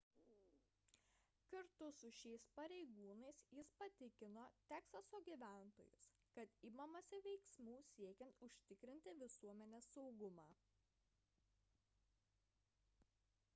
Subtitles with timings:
[1.53, 10.47] kartu su šiais pareigūnais jis patikino teksaso gyventojus kad imamasi veiksmų siekiant užtikrinti visuomenės saugumą